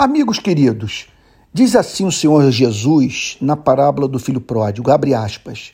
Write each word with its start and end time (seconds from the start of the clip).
Amigos 0.00 0.38
queridos, 0.38 1.08
diz 1.52 1.76
assim 1.76 2.06
o 2.06 2.10
Senhor 2.10 2.50
Jesus 2.50 3.36
na 3.38 3.54
parábola 3.54 4.08
do 4.08 4.18
filho 4.18 4.40
pródigo, 4.40 4.90
abre 4.90 5.12
aspas, 5.12 5.72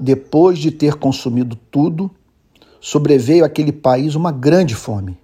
depois 0.00 0.58
de 0.58 0.72
ter 0.72 0.94
consumido 0.94 1.54
tudo, 1.70 2.10
sobreveio 2.80 3.44
àquele 3.44 3.70
país 3.70 4.16
uma 4.16 4.32
grande 4.32 4.74
fome, 4.74 5.16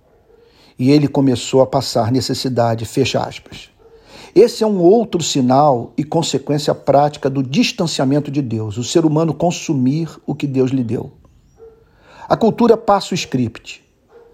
e 0.78 0.92
ele 0.92 1.08
começou 1.08 1.62
a 1.62 1.66
passar 1.66 2.12
necessidade, 2.12 2.84
fecha 2.84 3.24
aspas. 3.24 3.70
Esse 4.36 4.62
é 4.62 4.66
um 4.68 4.78
outro 4.78 5.20
sinal 5.20 5.92
e 5.98 6.04
consequência 6.04 6.72
prática 6.76 7.28
do 7.28 7.42
distanciamento 7.42 8.30
de 8.30 8.40
Deus, 8.40 8.76
o 8.76 8.84
ser 8.84 9.04
humano 9.04 9.34
consumir 9.34 10.08
o 10.24 10.32
que 10.32 10.46
Deus 10.46 10.70
lhe 10.70 10.84
deu. 10.84 11.10
A 12.28 12.36
cultura 12.36 12.76
passa 12.76 13.14
o 13.14 13.16
script. 13.16 13.82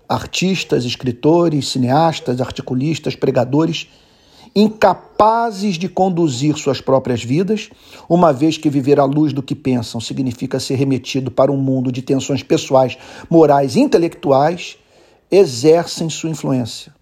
Artistas, 0.06 0.84
escritores, 0.84 1.68
cineastas, 1.68 2.38
articulistas, 2.38 3.16
pregadores 3.16 3.88
incapazes 4.54 5.76
de 5.76 5.88
conduzir 5.88 6.56
suas 6.56 6.80
próprias 6.80 7.22
vidas, 7.22 7.70
uma 8.08 8.32
vez 8.32 8.56
que 8.58 8.68
viver 8.68 8.98
à 8.98 9.04
luz 9.04 9.32
do 9.32 9.42
que 9.42 9.54
pensam 9.54 10.00
significa 10.00 10.58
ser 10.58 10.74
remetido 10.74 11.30
para 11.30 11.52
um 11.52 11.56
mundo 11.56 11.92
de 11.92 12.02
tensões 12.02 12.42
pessoais, 12.42 12.98
morais 13.28 13.76
e 13.76 13.80
intelectuais, 13.80 14.76
exercem 15.30 16.10
sua 16.10 16.30
influência, 16.30 16.92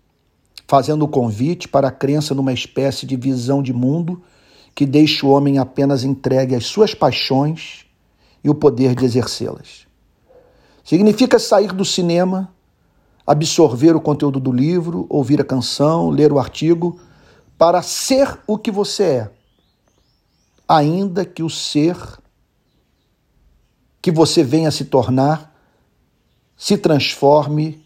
fazendo 0.66 1.05
o 1.05 1.09
convite 1.09 1.66
para 1.66 1.89
a 1.89 1.92
crença 1.92 2.34
numa 2.34 2.53
espécie 2.53 3.06
de 3.06 3.16
visão 3.16 3.62
de 3.62 3.73
mundo 3.73 4.23
que 4.75 4.84
deixa 4.84 5.27
o 5.27 5.30
homem 5.30 5.59
apenas 5.59 6.05
entregue 6.05 6.55
às 6.55 6.67
suas 6.67 6.95
paixões 6.95 7.87
e 8.45 8.51
o 8.51 8.55
poder 8.55 8.95
de 8.95 9.05
exercê-las. 9.05 9.87
Significa 10.84 11.39
sair 11.39 11.73
do 11.73 11.84
cinema, 11.84 12.53
absorver 13.27 13.97
o 13.97 14.01
conteúdo 14.01 14.39
do 14.39 14.53
livro, 14.53 15.06
ouvir 15.09 15.41
a 15.41 15.45
canção, 15.45 16.11
ler 16.11 16.33
o 16.33 16.39
artigo 16.39 17.01
para 17.59 17.83
ser 17.83 18.39
o 18.47 18.57
que 18.57 18.71
você 18.71 19.03
é, 19.03 19.30
ainda 20.67 21.25
que 21.25 21.42
o 21.42 21.51
ser 21.51 21.97
que 24.01 24.12
você 24.12 24.45
venha 24.45 24.70
se 24.70 24.84
tornar 24.84 25.53
se 26.56 26.79
transforme 26.79 27.84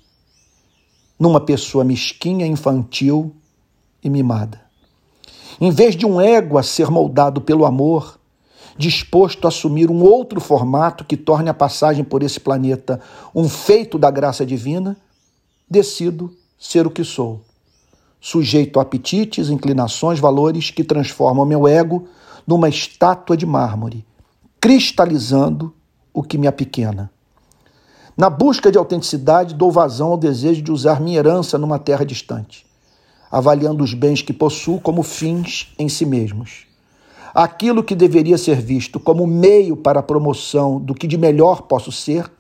numa 1.19 1.41
pessoa 1.41 1.85
mesquinha, 1.85 2.47
infantil 2.47 3.35
e 4.03 4.11
mimada. 4.11 4.61
Em 5.61 5.71
vez 5.71 5.97
de 5.97 6.05
um 6.05 6.21
ego 6.21 6.59
a 6.59 6.63
ser 6.63 6.91
moldado 6.91 7.41
pelo 7.41 7.65
amor, 7.65 8.19
disposto 8.77 9.47
a 9.47 9.49
assumir 9.49 9.91
um 9.91 10.03
outro 10.03 10.41
formato 10.41 11.05
que 11.05 11.17
torne 11.17 11.49
a 11.49 11.55
passagem 11.55 12.05
por 12.05 12.23
esse 12.23 12.41
planeta 12.41 13.01
um 13.35 13.49
feito 13.49 13.99
da 13.99 14.11
graça 14.11 14.45
divina, 14.45 14.97
decido 15.69 16.35
ser 16.59 16.87
o 16.87 16.91
que 16.91 17.05
sou 17.05 17.43
sujeito 18.25 18.79
a 18.79 18.83
apetites, 18.83 19.51
inclinações, 19.51 20.21
valores 20.21 20.71
que 20.71 20.85
transformam 20.85 21.45
meu 21.45 21.67
ego 21.67 22.07
numa 22.47 22.69
estátua 22.69 23.37
de 23.37 23.45
mármore, 23.45 24.07
cristalizando 24.61 25.75
o 26.15 26.23
que 26.23 26.39
me 26.39 26.47
apequena. 26.47 27.11
Na 28.17 28.31
busca 28.31 28.71
de 28.71 28.79
autenticidade, 28.79 29.57
dou 29.57 29.73
vazão 29.73 30.13
ao 30.13 30.17
desejo 30.17 30.63
de 30.63 30.71
usar 30.71 31.01
minha 31.01 31.19
herança 31.19 31.59
numa 31.59 31.81
terra 31.81 32.05
distante, 32.07 32.65
avaliando 33.29 33.83
os 33.83 33.93
bens 33.93 34.23
que 34.23 34.33
possuo 34.33 34.81
como 34.81 35.03
fins 35.03 35.73
em 35.77 35.89
si 35.89 36.07
mesmos. 36.07 36.67
Aquilo 37.35 37.83
que 37.83 37.97
deveria 37.97 38.39
ser 38.39 38.61
visto 38.61 39.01
como 39.01 39.27
meio 39.27 39.77
para 39.77 39.99
a 39.99 40.03
promoção 40.03 40.79
do 40.79 40.95
que 40.95 41.09
de 41.09 41.19
melhor 41.19 41.63
posso 41.63 41.91
ser, 41.91 42.31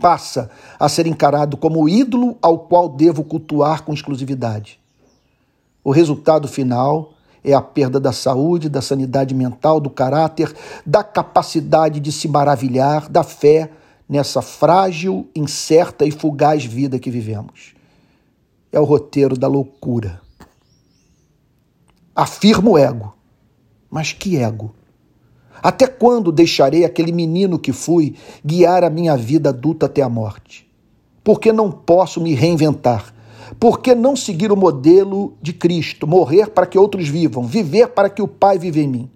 passa 0.00 0.50
a 0.78 0.88
ser 0.88 1.06
encarado 1.06 1.56
como 1.56 1.82
o 1.82 1.88
ídolo 1.88 2.36
ao 2.40 2.58
qual 2.60 2.88
devo 2.88 3.24
cultuar 3.24 3.84
com 3.84 3.92
exclusividade. 3.92 4.78
O 5.84 5.90
resultado 5.90 6.46
final 6.46 7.12
é 7.44 7.52
a 7.52 7.60
perda 7.60 7.98
da 7.98 8.12
saúde, 8.12 8.68
da 8.68 8.80
sanidade 8.80 9.34
mental, 9.34 9.80
do 9.80 9.90
caráter, 9.90 10.54
da 10.86 11.02
capacidade 11.02 11.98
de 11.98 12.12
se 12.12 12.28
maravilhar, 12.28 13.08
da 13.08 13.24
fé 13.24 13.70
nessa 14.08 14.42
frágil, 14.42 15.28
incerta 15.34 16.04
e 16.04 16.10
fugaz 16.10 16.64
vida 16.64 16.98
que 16.98 17.10
vivemos. 17.10 17.74
É 18.70 18.78
o 18.78 18.84
roteiro 18.84 19.36
da 19.36 19.48
loucura. 19.48 20.20
Afirmo 22.14 22.72
o 22.72 22.78
ego. 22.78 23.14
Mas 23.90 24.12
que 24.12 24.36
ego? 24.36 24.74
Até 25.62 25.86
quando 25.86 26.32
deixarei 26.32 26.84
aquele 26.84 27.12
menino 27.12 27.58
que 27.58 27.72
fui 27.72 28.16
guiar 28.44 28.82
a 28.82 28.90
minha 28.90 29.16
vida 29.16 29.50
adulta 29.50 29.86
até 29.86 30.02
a 30.02 30.08
morte? 30.08 30.68
Porque 31.22 31.52
não 31.52 31.70
posso 31.70 32.20
me 32.20 32.34
reinventar? 32.34 33.14
Por 33.60 33.80
que 33.80 33.94
não 33.94 34.16
seguir 34.16 34.50
o 34.50 34.56
modelo 34.56 35.34
de 35.40 35.52
Cristo, 35.52 36.06
morrer 36.06 36.50
para 36.50 36.66
que 36.66 36.78
outros 36.78 37.08
vivam, 37.08 37.44
viver 37.44 37.88
para 37.88 38.10
que 38.10 38.20
o 38.20 38.26
Pai 38.26 38.58
viva 38.58 38.80
em 38.80 38.88
mim? 38.88 39.10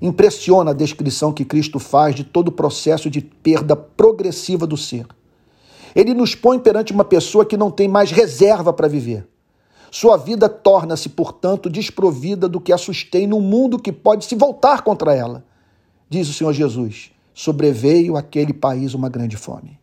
Impressiona 0.00 0.72
a 0.72 0.74
descrição 0.74 1.32
que 1.32 1.44
Cristo 1.44 1.78
faz 1.78 2.14
de 2.14 2.24
todo 2.24 2.48
o 2.48 2.52
processo 2.52 3.08
de 3.08 3.20
perda 3.20 3.76
progressiva 3.76 4.66
do 4.66 4.76
ser. 4.76 5.06
Ele 5.94 6.14
nos 6.14 6.34
põe 6.34 6.58
perante 6.58 6.92
uma 6.92 7.04
pessoa 7.04 7.44
que 7.44 7.56
não 7.56 7.70
tem 7.70 7.88
mais 7.88 8.10
reserva 8.10 8.72
para 8.72 8.88
viver. 8.88 9.26
Sua 9.90 10.16
vida 10.16 10.48
torna-se, 10.48 11.08
portanto, 11.08 11.70
desprovida 11.70 12.48
do 12.48 12.60
que 12.60 12.72
a 12.72 12.78
sustém 12.78 13.26
num 13.26 13.40
mundo 13.40 13.78
que 13.78 13.92
pode 13.92 14.24
se 14.24 14.34
voltar 14.34 14.82
contra 14.82 15.14
ela. 15.14 15.44
Diz 16.08 16.28
o 16.28 16.32
Senhor 16.32 16.52
Jesus: 16.52 17.10
sobreveio 17.34 18.16
àquele 18.16 18.52
país 18.52 18.94
uma 18.94 19.08
grande 19.08 19.36
fome. 19.36 19.78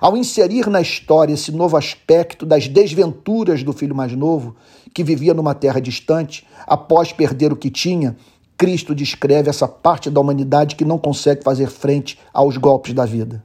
Ao 0.00 0.16
inserir 0.16 0.68
na 0.68 0.80
história 0.80 1.34
esse 1.34 1.50
novo 1.50 1.76
aspecto 1.76 2.46
das 2.46 2.68
desventuras 2.68 3.62
do 3.62 3.72
filho 3.72 3.94
mais 3.94 4.12
novo, 4.12 4.54
que 4.94 5.02
vivia 5.02 5.34
numa 5.34 5.54
terra 5.54 5.80
distante, 5.80 6.46
após 6.66 7.12
perder 7.12 7.52
o 7.52 7.56
que 7.56 7.70
tinha, 7.70 8.16
Cristo 8.56 8.94
descreve 8.94 9.50
essa 9.50 9.66
parte 9.66 10.10
da 10.10 10.20
humanidade 10.20 10.76
que 10.76 10.84
não 10.84 10.98
consegue 10.98 11.42
fazer 11.42 11.68
frente 11.68 12.18
aos 12.32 12.56
golpes 12.56 12.92
da 12.92 13.04
vida. 13.04 13.42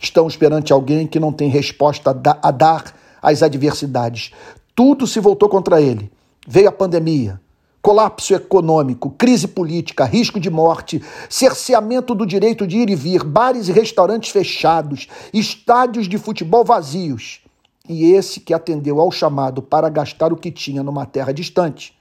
Estamos 0.00 0.36
perante 0.36 0.72
alguém 0.72 1.06
que 1.06 1.20
não 1.20 1.32
tem 1.32 1.48
resposta 1.48 2.10
a 2.10 2.50
dar 2.50 2.94
às 3.22 3.42
adversidades. 3.42 4.32
Tudo 4.74 5.06
se 5.06 5.20
voltou 5.20 5.48
contra 5.48 5.80
ele. 5.80 6.10
Veio 6.46 6.68
a 6.68 6.72
pandemia, 6.72 7.40
colapso 7.80 8.34
econômico, 8.34 9.10
crise 9.10 9.46
política, 9.46 10.04
risco 10.04 10.40
de 10.40 10.50
morte, 10.50 11.02
cerceamento 11.28 12.14
do 12.14 12.26
direito 12.26 12.66
de 12.66 12.78
ir 12.78 12.90
e 12.90 12.94
vir, 12.96 13.22
bares 13.22 13.68
e 13.68 13.72
restaurantes 13.72 14.30
fechados, 14.30 15.06
estádios 15.32 16.08
de 16.08 16.18
futebol 16.18 16.64
vazios. 16.64 17.40
E 17.88 18.12
esse 18.12 18.40
que 18.40 18.54
atendeu 18.54 19.00
ao 19.00 19.12
chamado 19.12 19.62
para 19.62 19.88
gastar 19.88 20.32
o 20.32 20.36
que 20.36 20.50
tinha 20.50 20.82
numa 20.82 21.06
terra 21.06 21.32
distante, 21.32 21.96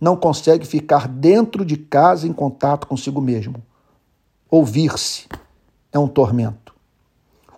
não 0.00 0.16
consegue 0.16 0.66
ficar 0.66 1.08
dentro 1.08 1.64
de 1.64 1.76
casa 1.76 2.28
em 2.28 2.32
contato 2.32 2.86
consigo 2.86 3.20
mesmo. 3.20 3.62
Ouvir-se 4.50 5.26
é 5.90 5.98
um 5.98 6.06
tormento. 6.06 6.74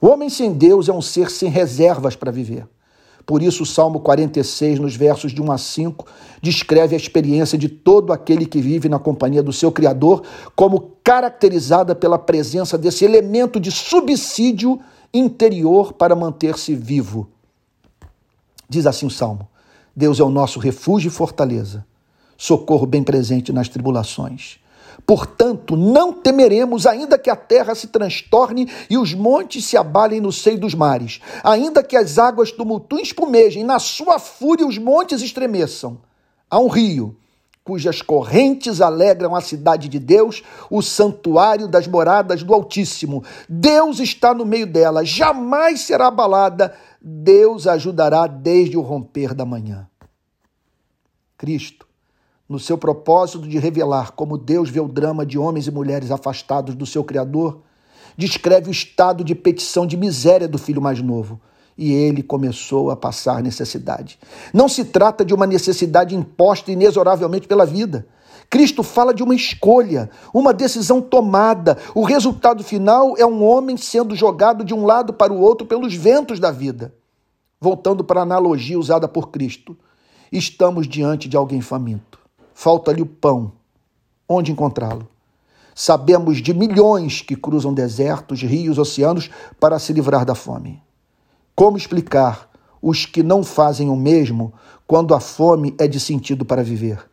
O 0.00 0.06
homem 0.06 0.30
sem 0.30 0.52
Deus 0.52 0.88
é 0.88 0.92
um 0.92 1.02
ser 1.02 1.30
sem 1.30 1.50
reservas 1.50 2.14
para 2.14 2.30
viver. 2.30 2.68
Por 3.26 3.42
isso, 3.42 3.64
o 3.64 3.66
Salmo 3.66 3.98
46, 3.98 4.78
nos 4.78 4.94
versos 4.94 5.32
de 5.32 5.42
1 5.42 5.50
a 5.50 5.58
5, 5.58 6.06
descreve 6.40 6.94
a 6.94 6.96
experiência 6.96 7.58
de 7.58 7.68
todo 7.68 8.12
aquele 8.12 8.46
que 8.46 8.60
vive 8.60 8.88
na 8.88 9.00
companhia 9.00 9.42
do 9.42 9.52
seu 9.52 9.72
Criador, 9.72 10.22
como 10.54 10.92
caracterizada 11.02 11.92
pela 11.92 12.18
presença 12.18 12.78
desse 12.78 13.04
elemento 13.04 13.58
de 13.58 13.72
subsídio 13.72 14.78
interior 15.12 15.92
para 15.92 16.14
manter-se 16.14 16.76
vivo. 16.76 17.28
Diz 18.68 18.86
assim 18.86 19.06
o 19.06 19.10
Salmo: 19.10 19.48
Deus 19.94 20.20
é 20.20 20.22
o 20.22 20.30
nosso 20.30 20.60
refúgio 20.60 21.08
e 21.08 21.10
fortaleza, 21.10 21.84
socorro 22.36 22.86
bem 22.86 23.02
presente 23.02 23.52
nas 23.52 23.68
tribulações. 23.68 24.60
Portanto, 25.04 25.76
não 25.76 26.12
temeremos, 26.12 26.86
ainda 26.86 27.18
que 27.18 27.30
a 27.30 27.36
terra 27.36 27.74
se 27.74 27.88
transtorne 27.88 28.70
e 28.88 28.96
os 28.96 29.12
montes 29.12 29.64
se 29.64 29.76
abalem 29.76 30.20
no 30.20 30.32
seio 30.32 30.58
dos 30.58 30.74
mares, 30.74 31.20
ainda 31.42 31.82
que 31.82 31.96
as 31.96 32.18
águas 32.18 32.52
tumultuem 32.52 33.02
espumejem, 33.02 33.64
na 33.64 33.78
sua 33.78 34.18
fúria 34.18 34.66
os 34.66 34.78
montes 34.78 35.22
estremeçam. 35.22 35.98
Há 36.48 36.58
um 36.58 36.68
rio 36.68 37.16
cujas 37.66 38.00
correntes 38.00 38.80
alegram 38.80 39.34
a 39.34 39.40
cidade 39.40 39.88
de 39.88 39.98
Deus, 39.98 40.40
o 40.70 40.80
santuário 40.80 41.66
das 41.66 41.88
moradas 41.88 42.44
do 42.44 42.54
Altíssimo. 42.54 43.24
Deus 43.48 43.98
está 43.98 44.32
no 44.32 44.46
meio 44.46 44.68
dela, 44.68 45.04
jamais 45.04 45.80
será 45.80 46.06
abalada. 46.06 46.72
Deus 47.02 47.66
ajudará 47.66 48.28
desde 48.28 48.76
o 48.76 48.82
romper 48.82 49.34
da 49.34 49.44
manhã. 49.44 49.88
Cristo 51.36 51.85
no 52.48 52.58
seu 52.58 52.78
propósito 52.78 53.46
de 53.46 53.58
revelar 53.58 54.12
como 54.12 54.38
Deus 54.38 54.70
vê 54.70 54.80
o 54.80 54.88
drama 54.88 55.26
de 55.26 55.38
homens 55.38 55.66
e 55.66 55.70
mulheres 55.70 56.10
afastados 56.10 56.74
do 56.74 56.86
seu 56.86 57.02
Criador, 57.02 57.60
descreve 58.16 58.68
o 58.68 58.72
estado 58.72 59.24
de 59.24 59.34
petição 59.34 59.86
de 59.86 59.96
miséria 59.96 60.46
do 60.46 60.58
filho 60.58 60.80
mais 60.80 61.02
novo. 61.02 61.40
E 61.76 61.92
ele 61.92 62.22
começou 62.22 62.90
a 62.90 62.96
passar 62.96 63.42
necessidade. 63.42 64.18
Não 64.54 64.66
se 64.66 64.84
trata 64.84 65.24
de 65.24 65.34
uma 65.34 65.46
necessidade 65.46 66.14
imposta 66.14 66.72
inexoravelmente 66.72 67.46
pela 67.46 67.66
vida. 67.66 68.06
Cristo 68.48 68.82
fala 68.82 69.12
de 69.12 69.22
uma 69.22 69.34
escolha, 69.34 70.08
uma 70.32 70.54
decisão 70.54 71.02
tomada. 71.02 71.76
O 71.94 72.02
resultado 72.02 72.64
final 72.64 73.14
é 73.18 73.26
um 73.26 73.44
homem 73.44 73.76
sendo 73.76 74.14
jogado 74.14 74.64
de 74.64 74.72
um 74.72 74.86
lado 74.86 75.12
para 75.12 75.32
o 75.32 75.40
outro 75.40 75.66
pelos 75.66 75.94
ventos 75.94 76.40
da 76.40 76.50
vida. 76.50 76.94
Voltando 77.60 78.02
para 78.02 78.20
a 78.20 78.22
analogia 78.22 78.78
usada 78.78 79.06
por 79.08 79.30
Cristo. 79.30 79.76
estamos 80.32 80.88
diante 80.88 81.28
de 81.28 81.36
alguém 81.36 81.60
faminto. 81.60 82.25
Falta-lhe 82.58 83.02
o 83.02 83.06
pão. 83.06 83.52
Onde 84.26 84.50
encontrá-lo? 84.50 85.06
Sabemos 85.74 86.38
de 86.38 86.54
milhões 86.54 87.20
que 87.20 87.36
cruzam 87.36 87.74
desertos, 87.74 88.40
rios, 88.40 88.78
oceanos 88.78 89.28
para 89.60 89.78
se 89.78 89.92
livrar 89.92 90.24
da 90.24 90.34
fome. 90.34 90.82
Como 91.54 91.76
explicar 91.76 92.48
os 92.80 93.04
que 93.04 93.22
não 93.22 93.44
fazem 93.44 93.90
o 93.90 93.94
mesmo 93.94 94.54
quando 94.86 95.14
a 95.14 95.20
fome 95.20 95.74
é 95.78 95.86
de 95.86 96.00
sentido 96.00 96.46
para 96.46 96.64
viver? 96.64 97.06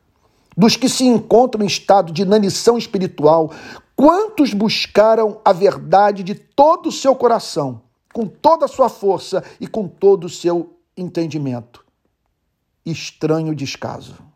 Dos 0.55 0.77
que 0.77 0.87
se 0.87 1.03
encontram 1.05 1.65
em 1.65 1.67
estado 1.67 2.13
de 2.13 2.21
inanição 2.21 2.77
espiritual, 2.77 3.51
quantos 3.97 4.53
buscaram 4.53 5.41
a 5.43 5.51
verdade 5.51 6.23
de 6.23 6.35
todo 6.35 6.87
o 6.87 6.91
seu 6.91 7.13
coração, 7.17 7.81
com 8.13 8.25
toda 8.25 8.63
a 8.63 8.69
sua 8.69 8.87
força 8.87 9.43
e 9.59 9.67
com 9.67 9.89
todo 9.89 10.23
o 10.23 10.29
seu 10.29 10.77
entendimento? 10.95 11.83
Estranho 12.85 13.53
descaso. 13.53 14.32